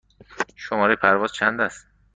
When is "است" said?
1.61-1.87